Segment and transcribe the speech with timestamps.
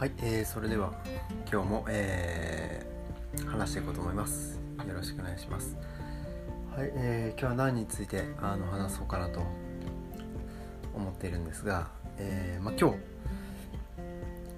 [0.00, 0.94] はい、えー、それでは
[1.52, 4.58] 今日も、えー、話していこうと思います。
[4.88, 5.76] よろしくお願いします。
[6.74, 9.42] はい、えー、今日は何についてあの話そうかなと
[10.94, 12.96] 思っているんですが、えーまあ、今日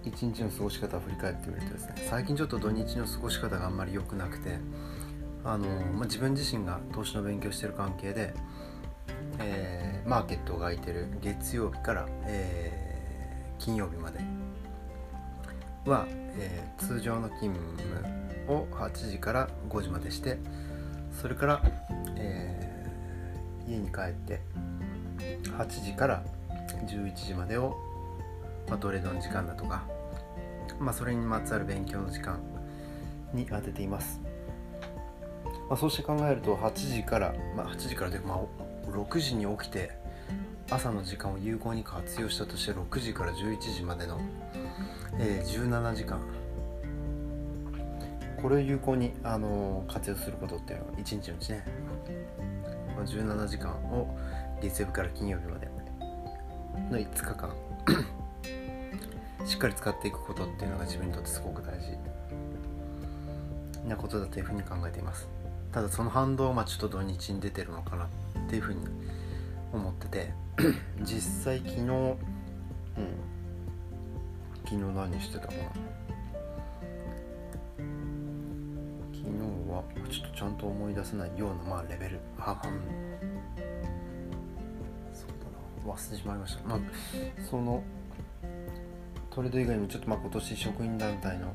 [0.05, 4.61] 一日の過ごし方を振り返ってみるとですね最近ちょっと土日の過ごし方があんまり良くなくて
[5.45, 8.32] あの、まあ、自分自身が投資の勉強してる関係で、
[9.40, 14.21] えー、マーケットが空いてる月曜日から、えー、金曜日まで
[15.86, 16.07] は、
[16.39, 20.39] えー、通常の勤務を8時から5時までして
[21.21, 21.63] それから、
[22.17, 24.41] えー、家に帰って
[25.57, 26.22] 8時から
[26.86, 27.77] 11時までを、
[28.68, 29.85] まあ、トレードの時間だとか、
[30.79, 32.41] まあ、それにまつわる勉強の時間
[33.33, 34.20] に当てています、
[35.69, 38.41] まあ、そうして考えると8時から、まあ、8時からで、まあ、
[38.91, 39.91] 6時に起きて
[40.70, 44.20] 朝の時間を有効に活用したとして6時から11時までの
[45.18, 46.20] えー、17時間。
[48.41, 51.64] これを有効に、あのー、活用することっていうのは1日のうちね、
[52.96, 54.16] まあ、17時間を
[54.60, 55.72] 月曜日から金曜日まで。
[56.91, 57.54] の5日間。
[59.46, 61.97] しっかり使っていくことっていうのが自分にとってすごく大事。
[63.88, 65.28] なことだというふうに考えています。
[65.72, 68.08] ただその反動はまあちょっと土日に出てるのかなっ
[68.48, 68.80] ていうふうに
[69.72, 70.34] 思ってて。
[71.02, 72.16] 実際昨日うん。
[74.73, 75.59] 昨日何してたかな？
[79.12, 79.28] 昨日
[79.70, 82.20] はちょっとちゃんと思い出せないようなまあレベル。
[82.39, 82.56] はん。
[85.12, 85.34] そうだ
[85.84, 85.93] な。
[85.93, 86.65] 忘れてしまいました。
[86.67, 86.78] まあ
[87.50, 87.84] その
[89.28, 91.55] トレード以外にもちょっとまあ今年職員団体の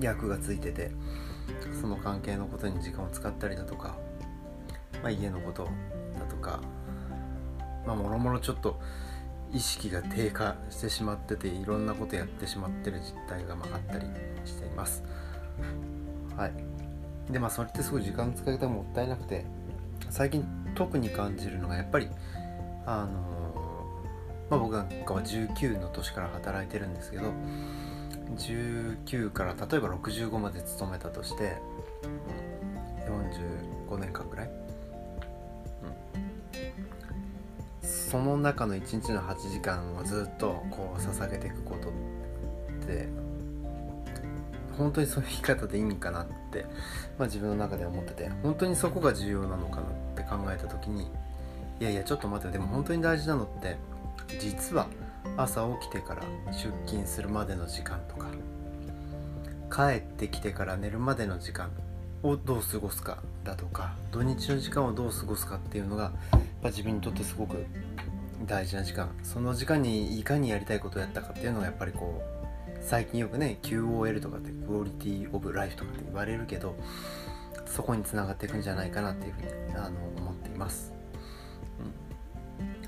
[0.00, 0.90] 役がついてて
[1.80, 3.96] その関係のことに時間を使ったりだとか、
[5.04, 5.68] まあ、家のこと
[6.18, 6.60] だとか
[7.86, 8.80] まあもろもろちょっと
[9.54, 14.06] 意識が低下してしまってていろんなことやってしまってる実態がまあったり
[14.44, 15.02] しています。
[16.36, 17.32] はい。
[17.32, 19.46] でまあそれってすごい時間使い方もったいなくて
[20.10, 20.44] 最近
[20.74, 22.08] 特に感じるのがやっぱり
[22.86, 23.34] あの
[24.50, 27.32] まあ、僕なんかは19の年から働いてるんですけど
[28.36, 31.56] 19から例えば65まで勤めたとして
[33.88, 34.50] 45年間ぐらい
[38.14, 43.08] その中の1日の8時間をずっとこう捧げていくことって
[44.78, 46.64] 本当にそういう生き方でいいんかなって、
[47.18, 51.08] まあ、自分の中で思ってて本当にそこが重要なのかなって考えた時に
[51.80, 53.76] いやいやちょっと待ってでも本当に大事なのって
[54.38, 54.86] 実は
[55.36, 58.28] 朝起きてから出勤するまでの時間とか
[59.88, 61.68] 帰ってきてから寝るまでの時間
[62.22, 66.12] をどう過ごすかだとか土日の時間をどう過ごすかっていうのがやっ
[66.62, 67.66] ぱ自分にとってすごく
[68.46, 69.10] 大事な時間。
[69.22, 72.34] その時間にいかにやりたいことをやったかっていうのがやっぱりこう
[72.84, 76.76] 最近よくね QOL とかってクオリティオブライフとかって言われるけど
[77.66, 80.92] そこにつながっていくんじゃないかなっていうふうにあの思っています、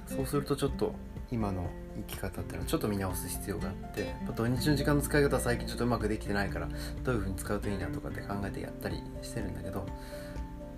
[0.09, 0.95] うん、そうするとちょっと
[1.31, 1.69] 今の
[2.09, 6.69] 生き方っていうのはちょっと見直す必要があって土日の時間の使い方は最近ちょっとうまくできてないから
[7.03, 9.87] どういうふうに使うといいなとかって考えてやったりしてるんだけど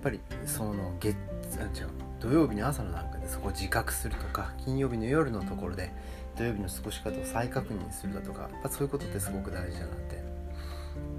[0.08, 1.16] ぱりその月
[1.60, 1.88] あ違う。
[2.20, 5.92] 土曜日の朝の段階でそこを自覚するとか金曜日の夜のところで
[6.36, 10.22] 土曜日の過ごし方を再確認するだとかやっそういうことってすごく大事だなって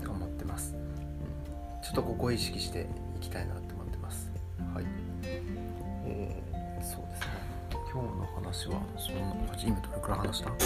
[0.07, 0.81] 思ってます、うん、
[1.81, 4.31] ちょっとここを意識していきたいなって思ってます。
[4.73, 4.85] はい。
[6.05, 7.27] えー、そうですね。
[7.71, 10.49] 今日の話はそんな感じ今どれくらい話した？
[10.49, 10.57] こ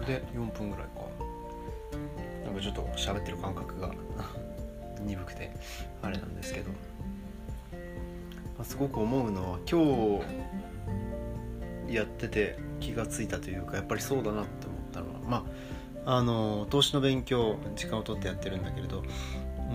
[0.00, 0.99] れで4分ぐらいか。
[2.60, 3.90] ちょっと喋ってる感覚が
[5.02, 5.50] 鈍くて
[6.02, 6.70] あれなんですけど、
[8.58, 10.20] ま、すごく思うのは今
[11.88, 15.46] 日やってて気が付いたというかやっぱりそうだなって思ったのはま
[16.06, 19.02] ああの投資の勉強時間を取ってやってるんだけれど、
[19.70, 19.72] う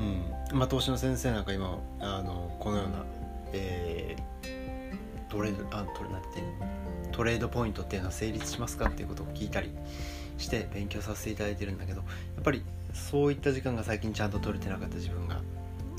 [0.54, 0.58] ん。
[0.58, 3.04] まあ、投資の先生なんか今あのこのような、
[3.54, 6.26] えー、トレードあトレなて
[7.12, 9.72] トレードポイントっていうのは成立しますかっていうことを聞いたり
[10.38, 12.06] して勉強させていただいてるんだけどや
[12.42, 12.64] っぱり
[12.96, 15.42] そういった時間が最近ちゃんと取れてなかった自分が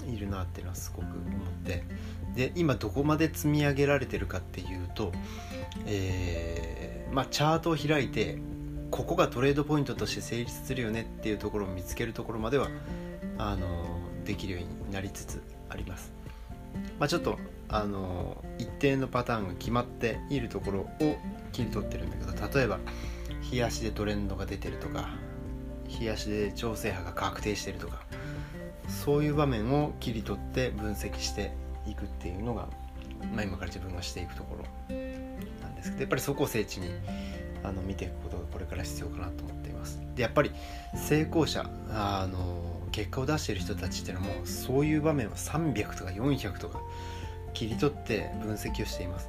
[0.08, 1.18] いるなっていうのはすごく思っ
[1.64, 1.84] て
[2.34, 5.12] で今どこまで積み上げられてるかっていうと、
[5.86, 8.38] えー、まあ、チャートを開いて
[8.90, 12.68] ここがトレードポイントとして成立するよねっていうところを見つけるところまでは
[13.38, 13.66] あの
[14.24, 16.12] できるようになりつつあります。
[16.98, 17.38] まあ、ちょっと
[17.68, 21.16] あの一定のパターンが決まっているところを
[21.52, 22.78] 切り取ってるんだけど例えば
[23.40, 25.08] 日足でトレンドが出てるとか
[25.88, 28.00] 日足で調整波が確定してるとか
[28.88, 31.52] そういう場面を切り取って分析して
[31.86, 32.68] いくっていうのが、
[33.34, 34.64] まあ、今から自分がしていくところ
[35.62, 36.90] なんですけどやっぱりそこを聖地に
[37.64, 40.00] あの見ていくことがこれから必要かなと思っています。
[40.14, 40.52] でやっぱり
[40.94, 46.80] 成功者あの結果を出している人たちっていうのもそういう場面は300とか400とか
[47.52, 49.28] 切り取って分析をしています、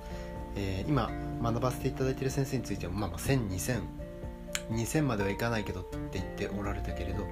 [0.55, 1.11] えー、今
[1.41, 3.81] 学ばせていただいている先生についても、まあ、まあ10002000
[4.71, 7.27] 2000まではいかないけどって言っておられたけれど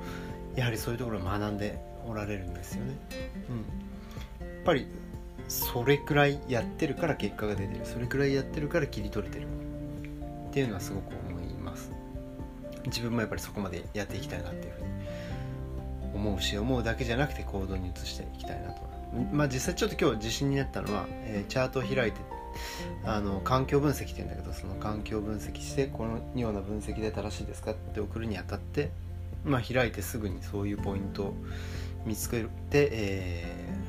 [0.55, 2.97] やはりそういうところを学んでおられるんですよね、
[3.49, 4.87] うん、やっぱり
[5.47, 7.85] それくらいやってるから結果が出てる。
[7.85, 9.47] それくらいやってるから切り取れてる。
[10.49, 11.91] っていうのはすごく思います。
[12.85, 14.87] 自分もやっぱりそこまでやっていきたいなっていうふうに
[16.15, 18.81] 思うし思うだけじゃなくて行動に移していきたいなと。
[19.31, 22.19] まあ実際ちょっと今日自信になったのは、えー、チャートを開いて
[23.03, 28.91] あの環境分析っていうんだけどその環境分析してこのような分析で正しいですかって送るにあたって、
[29.43, 31.33] まあ、開いてすぐにそういうポイントを
[32.05, 33.45] 見つけて、え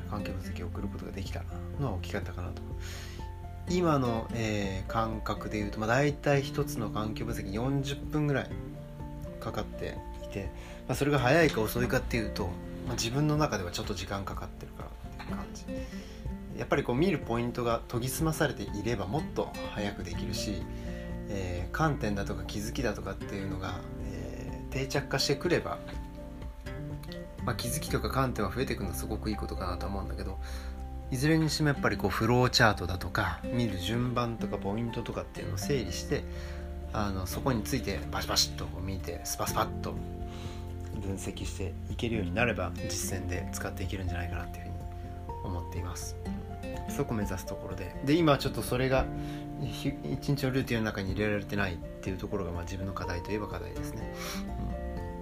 [0.07, 1.43] ー、環境分析を送ることができた
[1.79, 2.61] のは大きかったかなと。
[3.69, 8.49] 今の、えー、感覚でいうと、まあ、大体1つの環境分析40分ぐらい
[9.41, 10.49] かかっていて、
[10.87, 12.45] まあ、それが早いか遅いかっていうと、
[12.87, 15.65] まあ、自分の中ではちょっと時間かかってるからっていう感じ。
[16.57, 20.63] やっぱりこう見るポイントが研ぎ澄まされていればもっと早くできるし、
[21.29, 23.79] えー、観点だとか気づきだとかっていうのが、
[24.11, 25.77] えー、定着化してくれば、
[27.45, 30.39] まあ、気づきとか観点は増えていくのはすごくいいことかなと思うんだけど
[31.09, 36.23] いずれにしてもやっぱりこうフローチャートだとか見る順番とかポイントとかっていうのを整理して
[36.91, 39.93] あのそこについてバシバシッと見てスパスパッと
[41.01, 44.75] 分析していけるようになれば実践で使っていけるんじゃないかなっていうふうに
[45.45, 46.15] 思っています。
[46.89, 47.95] そこ目指すところで。
[48.05, 49.05] で今ちょっとそれが
[49.61, 54.13] 一日のルーティンの中に入れられてないっていうところが、まあ、自分の課題といえば課題ですね、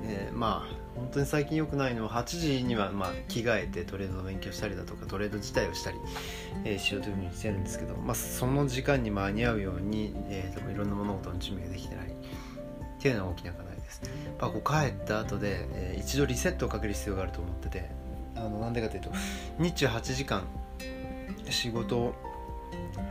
[0.04, 0.10] うん。
[0.10, 5.98] えー、まあ本当に最近良くないのは8時にはまあ着替えてトレードの勉強したりだとかトレード自体をしたり、
[6.64, 12.08] えー、しようというふうにしてるんですけど、まあ、その時間に間に合うように、えー、いろんな物事の準備ができてない。
[12.08, 14.02] っていうのは大きな課題です。
[14.40, 17.90] まあ、こう帰った後で、えー、一度リセットをかける必要があると思ってて
[18.36, 19.12] あのなんでかというと
[19.60, 20.44] 日中8時間
[21.52, 22.14] 仕事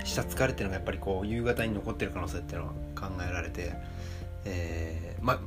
[0.04, 3.72] した疲れっていうのがやっぱりこう夕方に残ってる可能性っていうのは考えられて、
[4.44, 5.38] えー、ま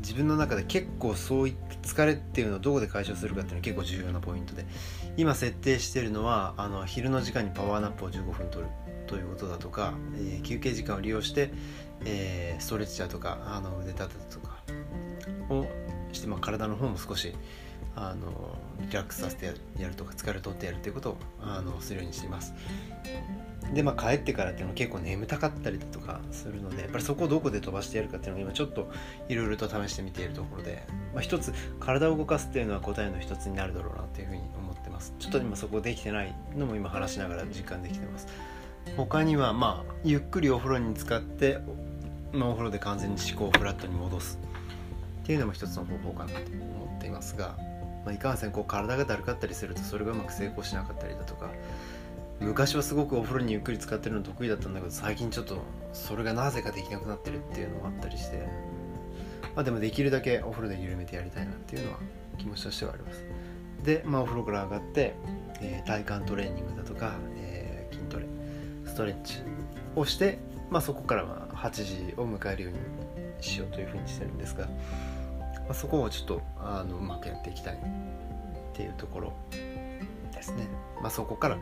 [0.00, 4.64] 自分の中で結構そういった疲れっていうのをどこで解消するかっていうのは結構重要なポイントで
[5.16, 8.70] 今設定してるのはあの昼の時間にパワーナップを15分取る
[9.06, 11.50] ということだとか、えー、休憩時間を利用して、
[12.04, 14.58] えー、ストレッチだとかあの腕立てとか
[15.50, 15.66] を
[16.12, 17.34] して、まあ、体の方も少し
[17.96, 19.46] あのリラックスさせて
[19.78, 22.54] やるとか疲れ取ってやるということをあのするようにしています。
[23.72, 28.90] でまあ帰ってからっていうのは結構眠たかったりだとかするのでやっぱりそこをどこで飛ばしてやるかっていうのを今ちょっと
[29.28, 30.84] いろいろと試してみているところで、
[31.14, 35.14] まあ、一つ体を動かすっていうのは答えの一つになるだろうなっていうふうに思ってます。
[35.18, 38.26] ちょっと今そこできてないのも今話しながら実感できてます。
[38.96, 41.58] 他にはまあゆっくりお風呂に使って、
[42.32, 44.38] まあ、お風呂で完全に思考をフラットに戻す
[45.22, 47.56] っていうのも一つの方法かなと思っていますが
[48.04, 51.50] まあ、いかんせんこう体がだるかったりするとそれがうまく成功しなかったりだとか
[52.40, 55.58] 昔はすごくお風呂にゆっくり使ってるの得意だったんだけど最近ちょっと
[55.92, 58.46] それがなぜかできなくなってるっていうのもあったりして
[59.54, 61.98] まあでもできるだけお風呂で緩めてやりたいなっていうのは
[62.38, 63.24] 気持ちとしてはあります。
[63.84, 65.14] で、まあ、お風呂から上がって、
[65.60, 68.26] えー、体幹トレーニングだとか、えー、筋トレ
[68.86, 69.38] ストレッチ
[69.94, 70.38] をして、
[70.70, 71.70] まあ、そこからまあ8
[72.10, 72.78] 時を迎えるように
[73.42, 74.68] しようというふうにしてるんですが
[75.66, 77.78] まあ、そこをちょっとあのうまくやっていきたいっ
[78.74, 79.32] ていうところ
[80.32, 80.68] ですね、
[81.00, 81.58] まあ、そこから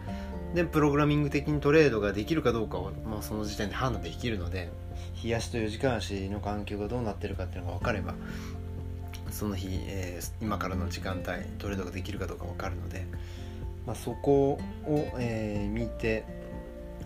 [0.55, 4.71] でプログラミング的にトレードができるかどうかを、まあ、その時点で判断できるので
[5.23, 8.15] 冷やしと4時間足の環境がどうなってるかっていうのが分かれば
[9.31, 13.07] その日、えー、今からの時間帯トレードができるかどうか分かるので、
[13.87, 16.25] まあ、そこを、えー、見て、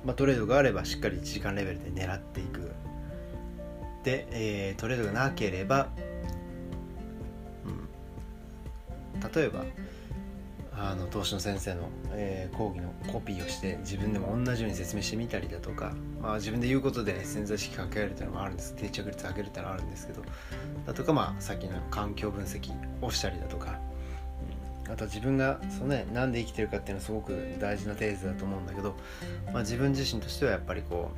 [0.05, 2.73] まあ、トレードがあればしっかり1時間レベルで狙っていく。
[4.03, 5.89] で、えー、トレードがなければ
[9.37, 9.65] 例えば
[10.79, 18.75] あの投資の先生の、えー、講義のコピーをして自分でも同じように説明してみたりだとか、まあ、自分で言うことで潜在意識かけられるっていうのもあるんです。
[18.75, 20.23] 定着率上げるっていうのはあるんですけど
[20.87, 23.79] だとかまあさっきの環境分析をしたりだとか、
[24.85, 28.97] あとは自分がその、ね、なんで生きてるかっていうのはすごく大事なテーゼだと思うんだけど、
[29.53, 31.11] まあ、自分自身としてはやっぱりこ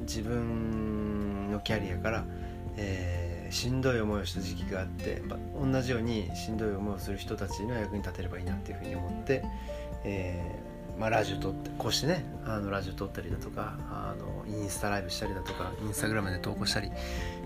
[0.00, 2.24] う自分のキャリアから、
[2.76, 9.44] えーしんどい思いをした時期があって、まあ、同じようにしんどい思いをする人たちの役に立てればいいなっていうふうに思って、
[10.04, 16.90] えーまあ、ラジオ撮ってこうしてねあのラジオ撮ったりだとかあのインスタライブしたりだとかインスタグラムで投稿したり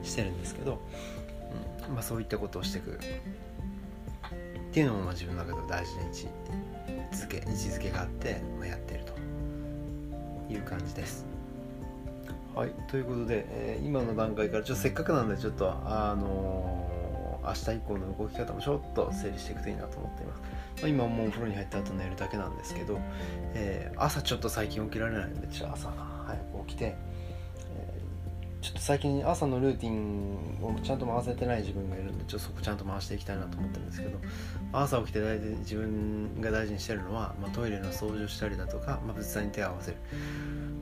[0.05, 0.81] してるんですけど、
[1.89, 2.99] うんまあ、そういったことをしていくっ
[4.73, 6.27] ていうのもまあ自分の中では大事な位置
[7.13, 11.36] づけ位置づけがあって、まあ、やってるという感じです。
[12.57, 20.41] はいということで、えー、今の段階からちょっとせっかくなんでちょっとあのー、明日以降の動き方もちょっと整理していくといいなと思っています、
[20.81, 22.99] まあ、今もうお風呂に入った後寝るだけなんですけど、
[23.53, 25.91] えー、朝ちょっと最近起きられないのでちょっと朝
[26.27, 26.97] 早く起きて
[28.63, 34.19] ちょっと最近朝のルーティンをちゃんと回せてない自分がいるんでちょっとそこちゃんと回していきたいなと思ってるんですけど
[34.73, 39.99] 朝起きて大体自分が大事にしてるのは、まあ、トイレの掃除をしたりだとか、まあ、仏壇に手を合わせる。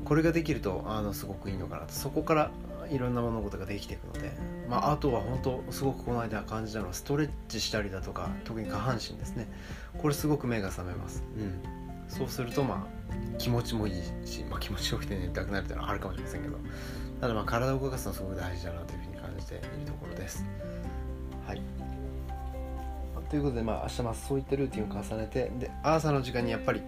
[0.04, 1.92] これができるとあのすごくいいのかなと。
[1.92, 2.50] そこから
[2.90, 4.32] いろんな物事ができていくので、
[4.68, 9.48] まあ、あとは本当すごくこの間感じたのはストレッチしたりだとか特に下半身ですね。
[9.98, 11.62] これすごく目が覚めます、うん、
[12.08, 16.58] そうするとまあ気持ちもいいし、まあ、気持ちよくて寝たくなるっていうのはあるかもしれませんけど。
[17.20, 20.44] ただまあ体を動かすのはすごく大事だなというふうに感じているところです。
[21.46, 21.62] はい。
[23.30, 26.82] ということで、まあ、明日まそういったルーティンを重ねてで朝の時間にやっぱり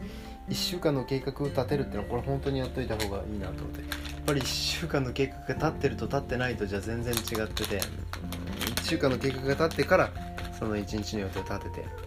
[0.48, 3.80] 1週間の計画を立てるっていうのはこれ本当にやっといた方がいいなと思って。
[3.80, 7.80] やっぱり1週間の計画が立ってると立ってないとじゃ全然違ってて。
[7.80, 10.10] 1週間の計画が立ってから
[10.58, 12.06] その1日の予定を立てて。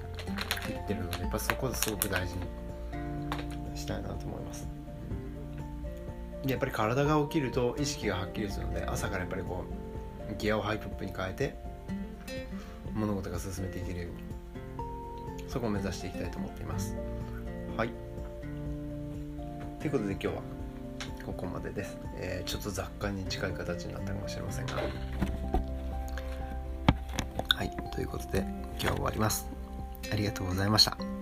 [0.70, 2.42] いってるのでやっぱそこですごく大事に。
[3.76, 4.68] したいなと思います。
[6.46, 9.66] やっぱり体が起きると意識がはっきりするので朝からやっぱりこ
[10.32, 11.56] うギアをハイプップに変えて
[12.94, 14.30] 物事が進めていけるように。
[15.50, 16.96] そこを目指していきたいと思っています。
[17.76, 18.09] はい
[19.80, 20.34] ということで今日は
[21.26, 24.74] ここまでです、えー、ちょっと雑貨に近い形になったかもしれませんが。
[27.56, 29.48] はいということで今日は終わります。
[30.12, 31.19] ありがとうございました。